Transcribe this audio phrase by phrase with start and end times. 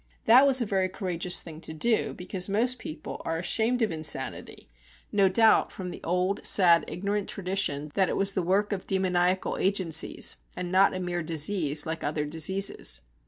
[0.25, 4.67] That was a very courageous thing to do, because most people are ashamed of insanity,
[5.11, 9.59] no doubt from the old sad ignorant tradition that it was the work of demoniacal
[9.59, 13.03] agencies, and not a mere disease like other diseases.